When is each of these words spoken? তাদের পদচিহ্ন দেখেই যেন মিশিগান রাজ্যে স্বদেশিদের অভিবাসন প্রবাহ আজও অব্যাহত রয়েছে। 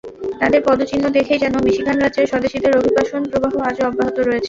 তাদের 0.41 0.61
পদচিহ্ন 0.67 1.05
দেখেই 1.17 1.41
যেন 1.43 1.55
মিশিগান 1.65 1.97
রাজ্যে 1.99 2.29
স্বদেশিদের 2.31 2.77
অভিবাসন 2.79 3.21
প্রবাহ 3.31 3.53
আজও 3.69 3.87
অব্যাহত 3.89 4.17
রয়েছে। 4.19 4.39